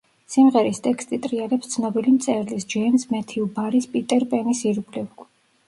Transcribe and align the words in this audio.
სიმღერის 0.35 0.79
ტექსტი 0.87 1.19
ტრიალებს 1.25 1.73
ცნობილი 1.75 2.15
მწერლის, 2.15 2.67
ჯეიმზ 2.75 3.07
მეთიუ 3.13 3.47
ბარის 3.61 3.91
პიტერ 3.95 4.29
პენის 4.35 4.67
ირგვლივ. 4.75 5.27